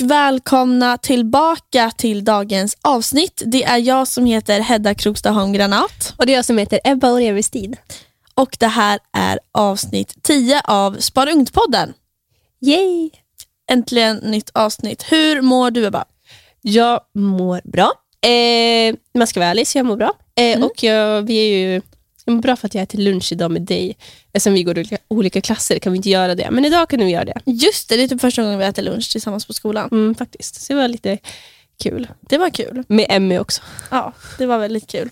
[0.00, 3.42] Och välkomna tillbaka till dagens avsnitt.
[3.46, 6.14] Det är jag som heter Hedda Krokstad Holm Granat.
[6.16, 7.76] Och det är jag som heter Ebba Olevestid.
[8.34, 11.92] Och det här är avsnitt 10 av Spara Ungt-podden.
[12.60, 13.10] Yay!
[13.70, 15.04] Äntligen nytt avsnitt.
[15.12, 16.04] Hur mår du Ebba?
[16.62, 17.92] Jag mår bra.
[18.30, 20.12] Eh, man ska vara ärlig, så jag mår bra.
[20.36, 20.64] Eh, Mm.
[20.64, 21.82] Och jag, vi är ju,
[22.26, 23.96] jag mår bra för att jag äter lunch idag med dig.
[24.32, 26.50] Eftersom vi går i olika, olika klasser kan vi inte göra det.
[26.50, 27.40] Men idag kan vi göra det.
[27.44, 29.88] Just det, det är typ första gången vi äter lunch tillsammans på skolan.
[29.92, 30.60] Mm, faktiskt.
[30.62, 31.18] Så det var lite
[31.82, 32.08] kul.
[32.20, 32.84] Det var kul.
[32.88, 33.62] Med Emmy också.
[33.90, 35.08] Ja, det var väldigt kul.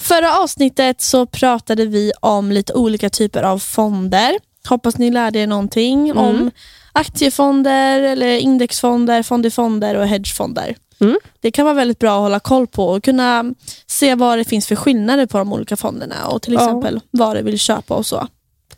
[0.00, 4.38] Förra avsnittet så pratade vi om lite olika typer av fonder.
[4.68, 6.18] Hoppas ni lärde er någonting Mm.
[6.24, 6.50] om
[6.92, 10.76] aktiefonder, eller indexfonder, fond i fonder och hedgefonder.
[11.02, 11.18] Mm.
[11.40, 13.44] Det kan vara väldigt bra att hålla koll på och kunna
[13.86, 16.64] se vad det finns för skillnader på de olika fonderna och till Ja.
[16.64, 18.28] exempel vad du vill köpa och så.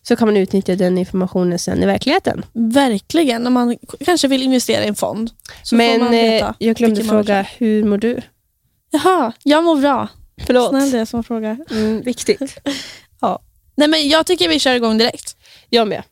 [0.02, 2.44] Så kan man utnyttja den informationen sen i verkligheten.
[2.52, 5.30] Verkligen, när man kanske vill investera i en fond.
[5.72, 8.20] Men eh, jag glömde fråga, hur mår du?
[8.90, 10.08] Jaha, jag mår bra.
[10.46, 10.68] Förlåt.
[10.68, 11.58] Snäll det som frågar.
[11.70, 12.40] Mm, viktigt.
[13.76, 15.36] Nej, men jag tycker vi kör igång direkt.
[15.70, 16.02] Jag med.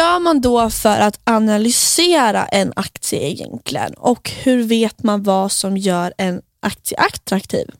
[0.00, 3.94] Gör man då för att analysera en aktie egentligen?
[3.94, 7.70] Och hur vet man vad som gör en aktie attraktiv?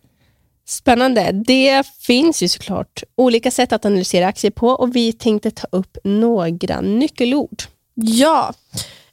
[0.67, 1.31] Spännande.
[1.33, 5.99] Det finns ju såklart olika sätt att analysera aktier på och vi tänkte ta upp
[6.05, 7.63] några nyckelord.
[7.95, 8.55] Ja,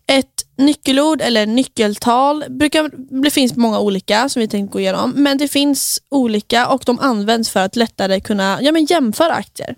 [0.07, 2.91] ett nyckelord eller nyckeltal brukar,
[3.23, 5.13] det finns många olika som vi tänkte gå igenom.
[5.15, 9.75] Men det finns olika och de används för att lättare kunna ja, men jämföra aktier.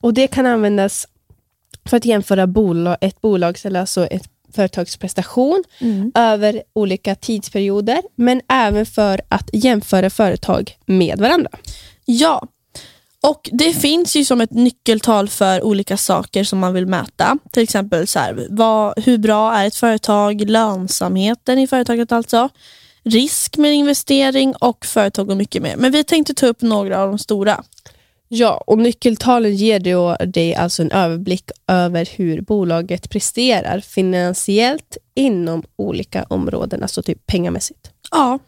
[0.00, 1.06] Och Det kan användas
[1.90, 5.64] för att jämföra bolag, ett bolags eller alltså ett företags prestation
[6.14, 11.50] över olika tidsperioder, men även för att jämföra företag med varandra.
[12.04, 12.48] Ja,
[13.20, 17.38] och det finns ju som ett nyckeltal för olika saker som man vill mäta.
[17.50, 22.48] Till exempel så här, vad, hur bra är ett företag, lönsamheten i företaget alltså,
[23.02, 25.76] risk med investering och företag och mycket mer.
[25.76, 27.64] Men vi tänkte ta upp några av de stora.
[28.28, 35.62] Ja, och nyckeltalen ger då dig alltså en överblick över hur bolaget presterar finansiellt inom
[35.76, 37.90] olika områden, alltså typ pengamässigt.
[38.10, 38.38] Ja,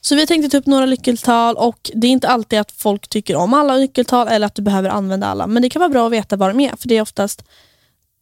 [0.00, 3.36] så vi tänkte ta upp några nyckeltal och det är inte alltid att folk tycker
[3.36, 5.46] om alla nyckeltal eller att du behöver använda alla.
[5.46, 7.44] Men det kan vara bra att veta vad de är för det är oftast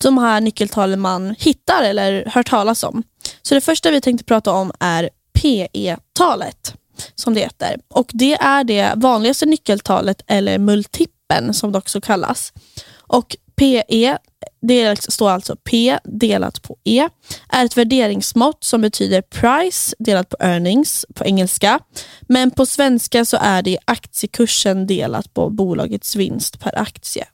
[0.02, 3.02] de här nyckeltalen man hittar eller hör talas om.
[3.42, 6.74] Så det första vi tänkte prata om är PE-talet
[7.14, 7.76] som det heter.
[7.88, 12.52] Och det är det vanligaste nyckeltalet eller multipeln som det också kallas.
[12.96, 14.18] Och PE,
[14.62, 17.08] det står alltså P delat på E,
[17.48, 21.80] är ett värderingsmått som betyder price delat på earnings på engelska.
[22.20, 27.24] Men på svenska så är det aktiekursen delat på bolagets vinst per aktie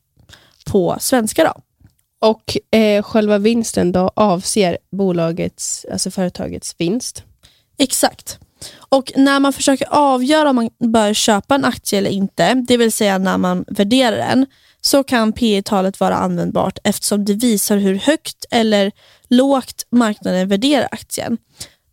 [0.67, 1.45] på svenska.
[1.45, 1.61] då.
[2.23, 7.25] Och eh, själva vinsten då avser bolagets, alltså företagets vinst.
[7.79, 8.39] Exakt.
[8.77, 12.93] Och när man försöker avgöra om man bör köpa en aktie eller inte, det vill
[12.93, 14.47] säga när man värderar den,
[14.81, 18.93] så kan P talet vara användbart eftersom det visar hur högt eller
[19.29, 21.39] lågt marknaden värderar aktien.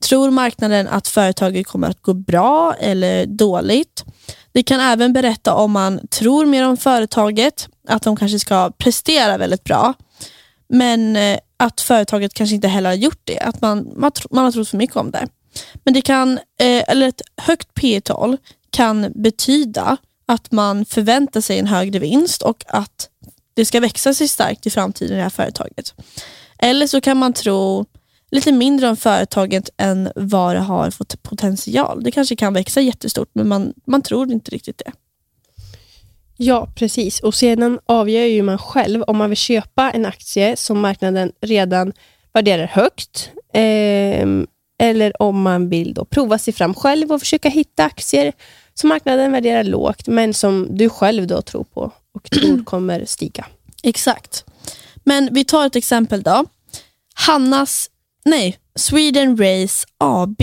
[0.04, 4.06] Tror marknaden att företaget kommer att gå bra eller dåligt?
[4.52, 9.38] Det kan även berätta om man tror mer om företaget, att de kanske ska prestera
[9.38, 9.94] väldigt bra,
[10.70, 14.52] men eh, att företaget kanske inte heller har gjort det, att man, man, man har
[14.52, 15.28] trott för mycket om det.
[15.84, 18.38] Men det kan, eh, eller ett högt P tal
[18.70, 23.10] kan betyda att man förväntar sig en högre vinst och att
[23.54, 25.94] det ska växa sig starkt i framtiden i det här företaget.
[26.60, 27.86] Eller så kan man tro
[28.32, 32.04] lite mindre om företaget än vad det har fått potential.
[32.04, 34.92] Det kanske kan växa jättestort men man, man tror inte riktigt det.
[36.38, 37.20] Ja, precis.
[37.20, 41.94] Och sedan avgör ju man själv om man vill köpa en aktie som marknaden redan
[42.34, 44.28] värderar högt, eh,
[44.80, 48.34] eller om man vill då prova sig fram själv och försöka hitta aktier
[48.74, 53.46] som marknaden värderar lågt, men som du själv då tror på och tror kommer stiga.
[53.84, 54.46] Exakt.
[55.04, 56.46] Men vi tar ett exempel då.
[57.14, 57.90] Hannas,
[58.26, 60.42] nej, Sweden Race AB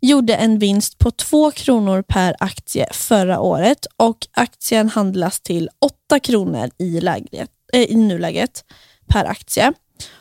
[0.00, 5.68] gjorde en vinst på 2 kronor per aktie förra året och aktien handlas till
[6.08, 8.64] 8 kronor i, läget, eh, i nuläget
[9.06, 9.72] per aktie.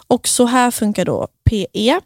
[0.07, 1.99] Och så här funkar då PE.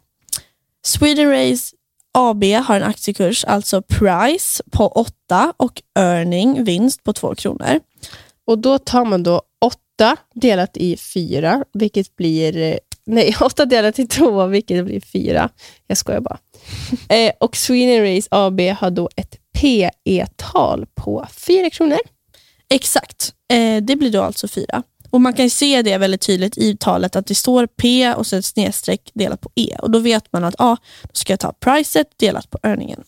[0.86, 1.76] Sweden Race
[2.14, 7.80] AB har en aktiekurs, alltså price, på 8 och earning, vinst, på 2 kronor.
[8.46, 12.56] Och då tar man då 8 delat i 4, vilket blir...
[12.56, 15.48] eh, Nej, 8 delat i 2, vilket blir 4.
[15.86, 16.38] Jag skojar bara.
[17.16, 21.98] eh, och Sweden Race AB har då ett PE-tal på 4 kronor.
[22.70, 24.82] Exakt, eh, det blir då alltså 4.
[25.16, 28.42] Och Man kan se det väldigt tydligt i talet att det står P och sen
[28.42, 29.76] snedstreck delat på E.
[29.78, 33.04] Och Då vet man att ah, då ska jag ta priset delat på earningen.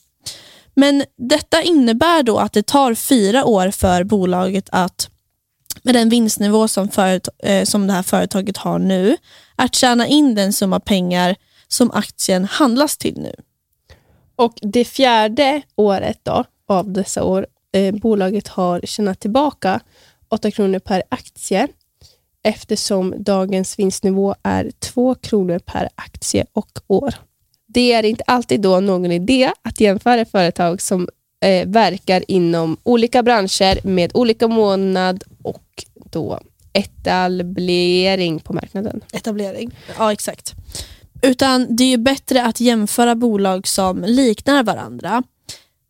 [0.74, 5.10] Men detta innebär då att det tar fyra år för bolaget att
[5.82, 6.88] med den vinstnivå som,
[7.42, 9.16] eh, som det här företaget har nu,
[9.56, 11.36] att tjäna in den summa pengar
[11.68, 13.34] som aktien handlas till nu.
[14.36, 19.80] Och det fjärde året då, av dessa år, eh, bolaget har tjänat tillbaka
[20.30, 21.68] 8 kronor per aktie
[22.48, 27.14] eftersom dagens vinstnivå är 2 kronor per aktie och år.
[27.66, 31.08] Det är inte alltid då någon idé att jämföra företag som
[31.44, 36.40] eh, verkar inom olika branscher med olika månad och då
[36.72, 39.00] etablering på marknaden.
[39.12, 40.54] Etablering, ja exakt.
[41.22, 45.22] Utan det är bättre att jämföra bolag som liknar varandra.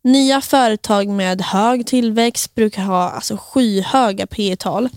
[0.03, 4.89] Nya företag med hög tillväxt brukar ha alltså skyhöga P tal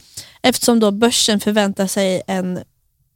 [0.43, 2.60] eftersom då börsen förväntar sig en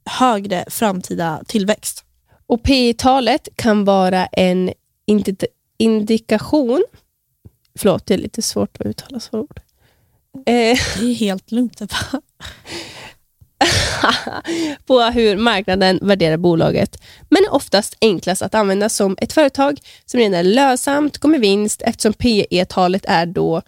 [0.05, 2.03] högre framtida tillväxt.
[2.47, 4.73] Och P talet kan vara en
[5.77, 6.85] indikation
[7.77, 9.59] Förlåt, det är lite svårt att uttala svåra ord.
[10.33, 10.43] Eh.
[10.99, 11.81] Det är helt lugnt.
[14.85, 20.19] på hur marknaden värderar bolaget, men är oftast enklast att använda som ett företag som
[20.19, 23.61] redan är lönsamt, går med vinst eftersom PE-talet är då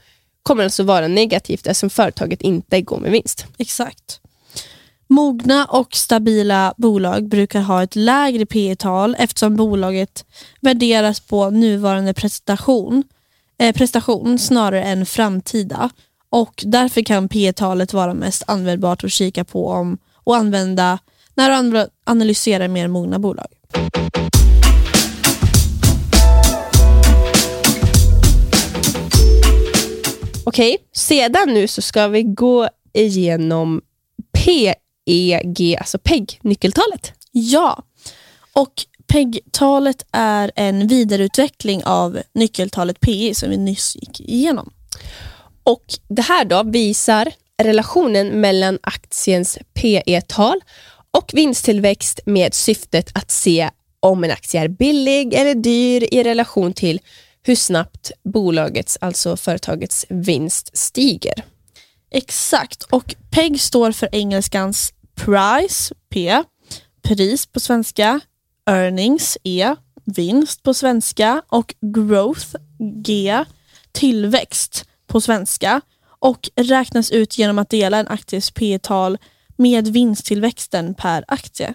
[0.44, 3.46] kommer alltså vara negativt eftersom företaget inte går med vinst.
[3.58, 4.20] Exakt.
[5.08, 10.26] Mogna och stabila bolag brukar ha ett lägre P tal eftersom bolaget
[10.62, 13.04] värderas på nuvarande prestation,
[13.60, 15.90] eh, prestation snarare än framtida
[16.30, 19.98] och därför kan P talet vara mest användbart att kika på om,
[20.30, 21.00] och använda
[21.34, 23.48] när du analyserar mer mogna bolag.
[30.44, 33.82] Okej, sedan nu så ska vi gå igenom
[34.32, 37.14] PEG, alltså PEG-nyckeltalet.
[37.32, 37.84] Ja,
[38.54, 38.74] och
[39.08, 44.74] PEG-talet är en vidareutveckling av nyckeltalet PE som vi nyss gick igenom.
[45.64, 50.60] Och Det här då visar relationen mellan aktiens PE-tal
[51.12, 53.70] och vinsttillväxt med syftet att se
[54.00, 57.00] om en aktie är billig eller dyr i relation till
[57.44, 61.44] hur snabbt bolagets, alltså företagets vinst stiger.
[62.12, 66.44] Exakt, och PEG står för engelskans price, P,
[67.02, 68.20] pris på svenska,
[68.70, 72.56] earnings, E, vinst på svenska och growth,
[73.04, 73.46] G,
[73.92, 75.82] tillväxt på svenska
[76.20, 79.18] och räknas ut genom att dela en akties P tal
[79.56, 81.74] med vinsttillväxten per aktie.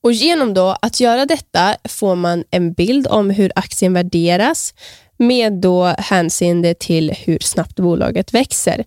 [0.00, 4.74] Och Genom då att göra detta får man en bild om hur aktien värderas
[5.16, 8.84] med då hänseende till hur snabbt bolaget växer.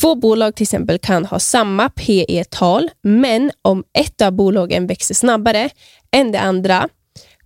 [0.00, 5.70] Två bolag till exempel kan ha samma PE-tal, men om ett av bolagen växer snabbare
[6.10, 6.88] än det andra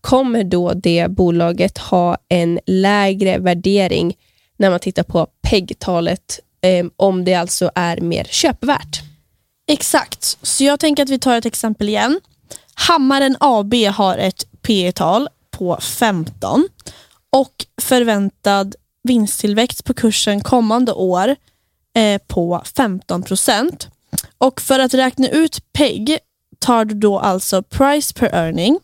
[0.00, 4.16] kommer då det bolaget ha en lägre värdering
[4.56, 9.02] när man tittar på PEG-talet Ehm, om det alltså är mer köpvärt.
[9.66, 12.20] Exakt, så jag tänker att vi tar ett exempel igen.
[12.74, 16.68] Hammaren AB har ett P tal på 15
[17.30, 21.36] och förväntad vinsttillväxt på kursen kommande år
[21.96, 23.88] eh, på 15 procent.
[24.38, 26.18] Och för att räkna ut PEG
[26.58, 28.78] tar du då alltså price per earning,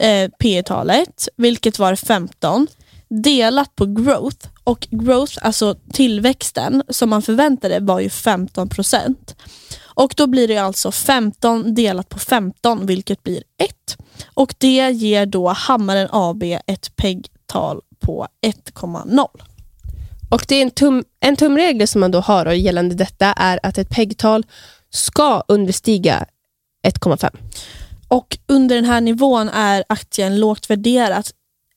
[0.00, 2.66] eh, P talet vilket var 15,
[3.08, 9.36] delat på growth och growth, alltså tillväxten som man förväntade var ju 15 procent.
[9.84, 13.96] Och då blir det alltså 15 delat på 15 vilket blir 1.
[14.34, 19.28] Och det ger då Hammaren AB ett PEG-tal på 1,0.
[20.30, 23.60] Och det är en, tum, en tumregel som man då har och gällande detta är
[23.62, 24.46] att ett PEG-tal
[24.90, 26.26] ska understiga
[26.86, 27.36] 1,5.
[28.08, 31.30] Och under den här nivån är aktien lågt värderat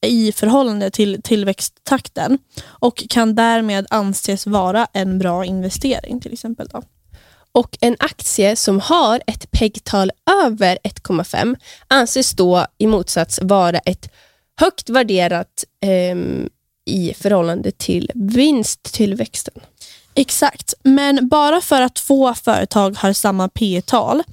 [0.06, 6.68] i förhållande till tillväxttakten och kan därmed anses vara en bra investering till exempel.
[6.68, 6.82] Då.
[7.52, 10.12] Och En aktie som har ett PEG-tal
[10.44, 11.56] över 1,5
[11.88, 14.12] anses då i motsats vara ett
[14.60, 16.18] högt värderat eh,
[16.86, 19.54] i förhållande till vinsttillväxten.
[20.16, 24.24] Exakt, men bara för att två företag har samma P tal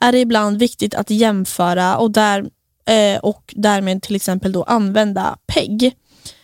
[0.00, 2.44] är det ibland viktigt att jämföra och där
[2.86, 5.96] eh, och därmed till exempel då använda PEG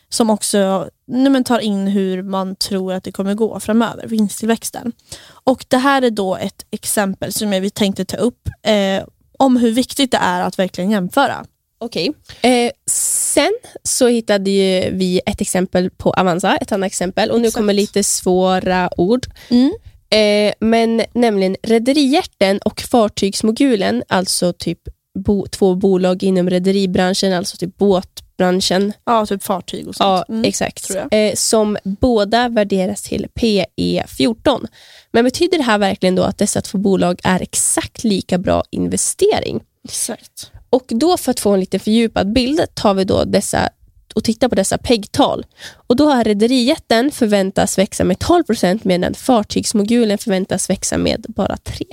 [0.08, 4.92] som också nej, tar in hur man tror att det kommer gå framöver, vinsttillväxten.
[5.28, 9.04] Och Det här är då ett exempel som vi tänkte ta upp eh,
[9.38, 11.44] om hur viktigt det är att verkligen jämföra.
[11.78, 12.12] Okej.
[12.42, 17.30] Eh, sen så hittade vi ett exempel på Avanza, ett annat exempel.
[17.30, 17.60] Och nu Exakt.
[17.60, 19.26] kommer lite svåra ord.
[19.48, 19.72] Mm.
[20.10, 24.78] Eh, men nämligen Rederihjärten och Fartygsmogulen, alltså typ
[25.18, 28.92] bo, två bolag inom rederibranschen, alltså typ båtbranschen.
[29.04, 30.28] Ja, typ fartyg och Ja, sånt.
[30.28, 30.44] Mm.
[30.44, 30.90] exakt.
[31.10, 34.66] Eh, som båda värderas till PE 14.
[35.12, 39.60] Men betyder det här verkligen då att dessa två bolag är exakt lika bra investering?
[39.84, 40.50] Exakt.
[40.70, 43.68] Och då för att få en lite fördjupad bild tar vi då dessa
[44.14, 45.46] och tittar på dessa PEG-tal.
[45.72, 51.86] Och då har rederijätten förväntas växa med 12% medan fartygsmogulen förväntas växa med bara 3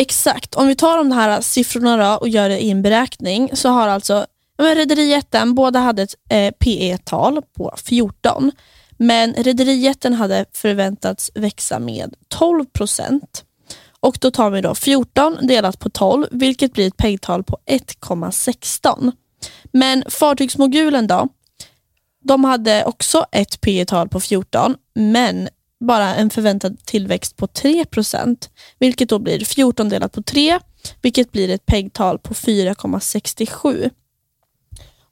[0.00, 0.54] Exakt.
[0.54, 3.88] Om vi tar de här siffrorna då och gör det i en beräkning så har
[3.88, 4.26] alltså
[4.56, 8.52] ja, Rederijätten, båda hade ett eh, PE-tal på 14
[8.96, 13.44] men Rederijätten hade förväntats växa med 12 procent.
[14.00, 19.12] Och då tar vi då 14 delat på 12 vilket blir ett PEG-tal på 1,16.
[19.72, 21.28] Men fartygsmogulen då,
[22.24, 25.48] de hade också ett PE-tal på 14 men
[25.80, 30.58] bara en förväntad tillväxt på 3% vilket då blir 14 delat på 3
[31.02, 33.90] vilket blir ett PEG-tal på 4,67.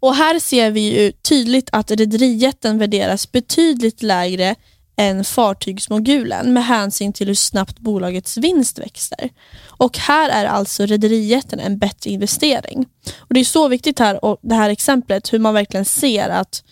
[0.00, 4.54] Och här ser vi ju tydligt att rederijätten värderas betydligt lägre
[4.96, 9.30] än fartygsmogulen med hänsyn till hur snabbt bolagets vinst växer.
[9.66, 12.86] Och här är alltså rederijätten en bättre investering.
[13.16, 16.62] Och Det är så viktigt här och det här exemplet hur man verkligen ser att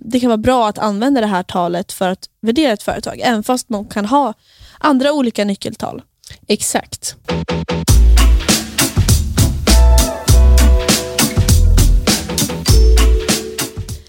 [0.00, 3.42] det kan vara bra att använda det här talet för att värdera ett företag även
[3.42, 4.34] fast man kan ha
[4.78, 6.02] andra olika nyckeltal.
[6.48, 7.16] Exakt.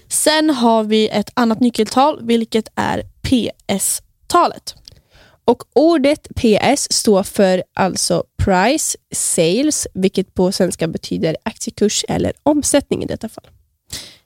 [0.08, 4.74] Sen har vi ett annat nyckeltal vilket är PS-talet.
[5.44, 13.02] Och ordet PS står för alltså price sales, vilket på svenska betyder aktiekurs eller omsättning
[13.02, 13.46] i detta fall.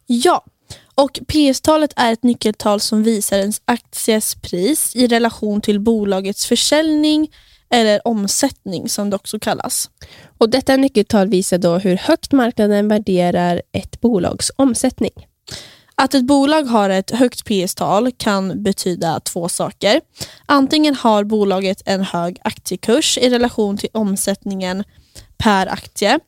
[0.07, 0.45] Ja,
[0.95, 7.29] och PS-talet är ett nyckeltal som visar en akties pris i relation till bolagets försäljning
[7.71, 9.91] eller omsättning som det också kallas.
[10.39, 15.13] Och Detta nyckeltal visar då hur högt marknaden värderar ett bolags omsättning.
[15.95, 20.01] Att ett bolag har ett högt PS-tal kan betyda två saker.
[20.47, 24.85] Antingen har bolaget en hög aktiekurs i relation till omsättningen
[25.39, 26.19] per aktie,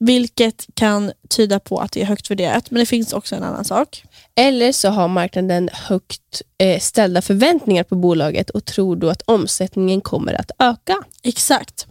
[0.00, 2.70] vilket kan tyda på att det är högt värderat.
[2.70, 4.04] Men det finns också en annan sak.
[4.34, 10.00] Eller så har marknaden högt eh, ställda förväntningar på bolaget och tror då att omsättningen
[10.00, 10.96] kommer att öka.
[11.22, 11.86] Exakt.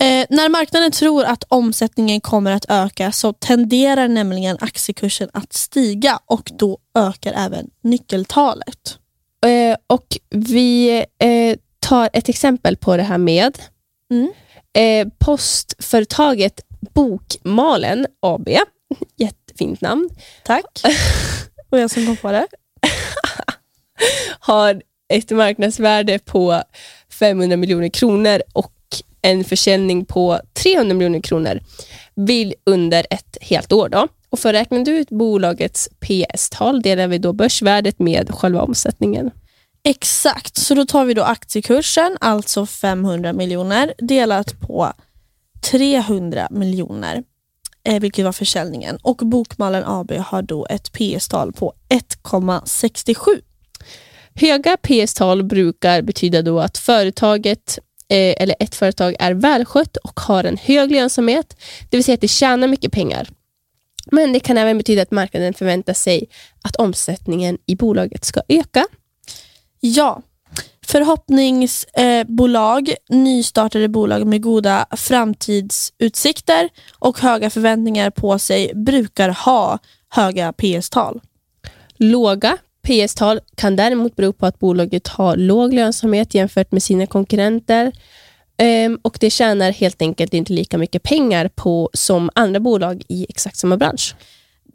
[0.00, 6.18] Eh, när marknaden tror att omsättningen kommer att öka så tenderar nämligen aktiekursen att stiga
[6.26, 8.98] och då ökar även nyckeltalet.
[9.46, 13.58] Eh, och Vi eh, tar ett exempel på det här med
[14.10, 14.32] Mm.
[14.72, 18.48] eh, postföretaget Bokmalen AB.
[19.16, 20.10] Jättefint namn.
[20.44, 20.82] Tack.
[21.70, 22.46] och jag som kom på det.
[24.40, 26.62] har ett marknadsvärde på
[27.18, 28.72] 500 miljoner kronor och
[29.22, 31.60] en försäljning på 300 miljoner kronor
[32.14, 33.88] vill under ett helt år.
[33.88, 34.08] Då.
[34.30, 39.30] Och för att räkna ut bolagets PS-tal delar vi då börsvärdet med själva omsättningen.
[39.84, 44.92] Exakt, så då tar vi då aktiekursen, alltså 500 miljoner, delat på
[45.60, 47.22] 300 miljoner,
[47.84, 48.98] eh, vilket var försäljningen.
[49.02, 53.40] Och Bokmalen AB har då ett PS-tal på 1,67.
[54.34, 60.44] Höga PS-tal brukar betyda då att företaget eh, eller ett företag är välskött och har
[60.44, 61.56] en hög lönsamhet,
[61.90, 63.28] det vill säga att det tjänar mycket pengar.
[64.10, 66.28] Men det kan även betyda att marknaden förväntar sig
[66.62, 68.86] att omsättningen i bolaget ska öka.
[69.80, 70.22] Ja,
[70.88, 76.68] förhoppningsbolag, nystartade bolag med goda framtidsutsikter
[76.98, 79.78] och höga förväntningar på sig brukar ha
[80.10, 81.20] höga PS-tal.
[81.96, 87.92] Låga PS-tal kan däremot bero på att bolaget har låg lönsamhet jämfört med sina konkurrenter
[88.56, 93.26] ehm, och det tjänar helt enkelt inte lika mycket pengar på som andra bolag i
[93.28, 94.14] exakt samma bransch.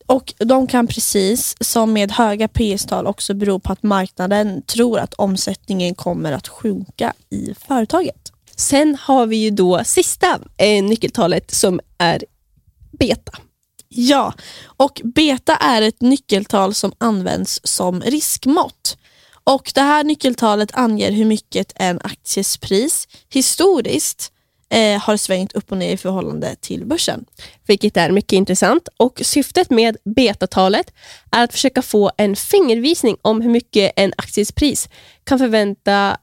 [0.06, 5.14] Och De kan precis som med höga PS-tal också bero på att marknaden tror att
[5.14, 8.32] omsättningen kommer att sjunka i företaget.
[8.56, 12.24] Sen har vi ju då sista eh, nyckeltalet som är
[12.92, 13.32] beta.
[13.90, 14.34] Ja,
[14.66, 18.98] och beta är ett nyckeltal som används som riskmått.
[19.44, 24.33] Och Det här nyckeltalet anger hur mycket en akties pris historiskt
[24.74, 27.26] eh, har svängt upp och ner i förhållande till börsen.
[27.68, 28.88] vilket är mycket intressant.
[28.98, 30.94] Och Syftet med betatalet
[31.32, 34.90] är att försöka få en fingervisning om hur mycket en akties pris
[35.24, 36.18] kan förväntas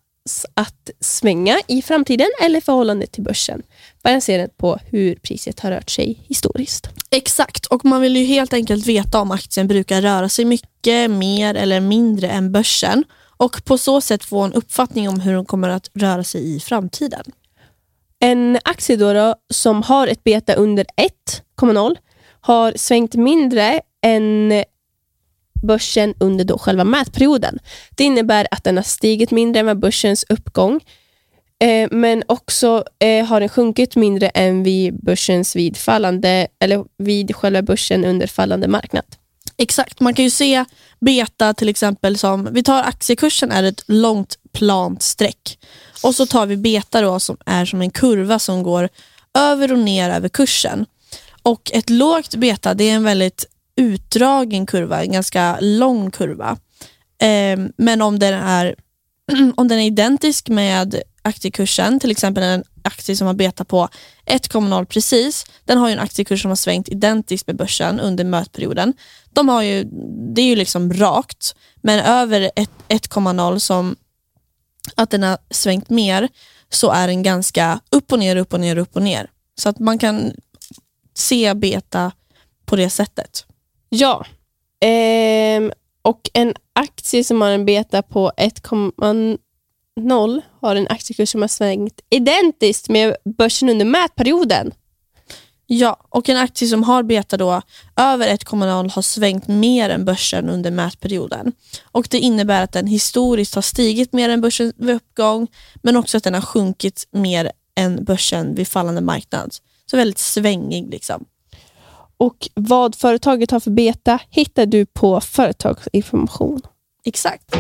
[0.55, 3.63] att svänga i framtiden eller i förhållande till börsen.
[4.03, 6.89] baserat på hur priset har rört sig historiskt.
[7.11, 11.55] Exakt, och man vill ju helt enkelt veta om aktien brukar röra sig mycket mer
[11.55, 13.05] eller mindre än börsen
[13.37, 16.61] och på så sätt få en uppfattning om hur den kommer att röra sig i
[16.61, 17.25] framtiden.
[18.21, 20.87] En aktie då, då som har ett beta under
[21.61, 21.97] 1,0
[22.41, 24.53] har svängt mindre än
[25.63, 27.59] börsen under då själva mätperioden.
[27.97, 30.81] Det innebär att den har stigit mindre än vad börsens uppgång,
[31.61, 37.37] eh, men också eh, har den sjunkit mindre än vid börsens vid fallande, eller vid
[37.37, 39.05] själva börsen under fallande marknad.
[39.63, 40.65] Exakt, man kan ju se
[41.01, 45.59] beta till exempel som, vi tar aktiekursen är ett långt plant streck
[46.03, 48.89] och så tar vi beta då som är som en kurva som går
[49.39, 50.87] över och ner över kursen.
[51.43, 56.57] Och ett lågt beta det är en väldigt utdragen kurva, en ganska lång kurva.
[57.23, 58.75] Eh, men om den, är,
[59.57, 63.89] om den är identisk med aktiekursen, till exempel en aktie som har betat på
[64.27, 68.93] 1,0 precis, den har ju en aktiekurs som har svängt identiskt med börsen under mötperioden.
[69.31, 69.85] De har ju,
[70.35, 72.51] det är ju liksom rakt, men över
[72.89, 73.97] 1,0 som
[74.95, 76.29] att den har svängt mer
[76.69, 79.31] så är den ganska upp och ner, upp och ner, upp och ner.
[79.59, 80.33] Så att man kan
[81.15, 82.13] se beta
[82.67, 83.47] på det sättet.
[83.89, 84.27] Ja,
[84.81, 85.73] ehm,
[86.03, 89.39] och en aktie som har en beta på 1,0
[90.61, 94.73] har en aktiekurs som har svängt identiskt med börsen under mätperioden.
[95.67, 97.63] Ja, och en aktie som har beta då
[97.97, 101.53] över 1,0 har svängt mer än börsen under mätperioden.
[101.93, 105.47] Och Det innebär att den historiskt har stigit mer än börsen vid uppgång,
[105.83, 109.55] men också att den har sjunkit mer än börsen vid fallande marknad.
[109.91, 110.91] Så väldigt svängig.
[110.91, 111.25] liksom.
[112.17, 116.61] Och Vad företaget har för beta hittar du på företagsinformation.
[117.05, 117.57] Exakt.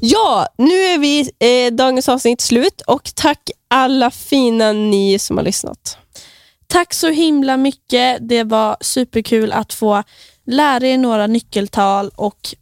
[0.00, 5.44] Ja, nu är vi eh, dagens avsnitt slut och tack alla fina ni som har
[5.44, 5.98] lyssnat.
[6.66, 8.18] Tack så himla mycket.
[8.28, 10.02] Det var superkul att få
[10.46, 12.54] lära er några nyckeltal och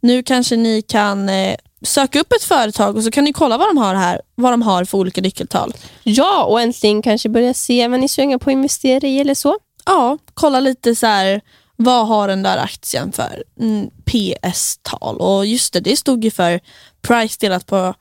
[0.00, 3.68] nu kanske ni kan eh, söka upp ett företag och så kan ni kolla vad
[3.68, 5.72] de har här, vad de har för olika nyckeltal.
[6.02, 9.56] Ja, och äntligen kanske börja se vad ni svänger på att investera i eller så.
[9.86, 11.40] Ja, kolla lite så här,
[11.80, 15.16] vad har den där aktien för mm, PS-tal?
[15.16, 16.60] Och just det, det stod ju för
[17.02, 17.94] price delat på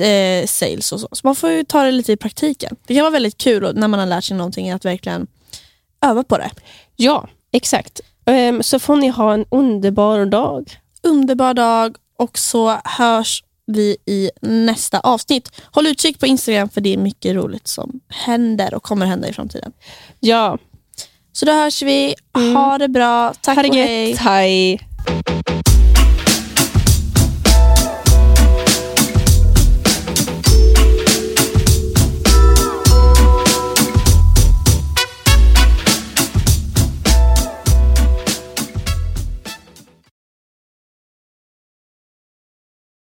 [0.00, 1.08] eh, sales och så.
[1.12, 2.76] Så man får ju ta det lite i praktiken.
[2.86, 5.26] Det kan vara väldigt kul när man har lärt sig någonting att verkligen
[6.00, 6.50] öva på det.
[6.96, 8.00] Ja, exakt.
[8.26, 10.80] Um, så får ni ha en underbar dag.
[11.02, 15.62] Underbar dag och så hörs vi i nästa avsnitt.
[15.72, 19.32] Håll utkik på Instagram för det är mycket roligt som händer och kommer hända i
[19.32, 19.72] framtiden.
[20.20, 20.58] Ja.
[21.40, 22.14] Så då hörs vi.
[22.36, 22.56] Mm.
[22.56, 23.34] Ha det bra.
[23.40, 24.16] Tack och hej.
[24.16, 24.80] Hej.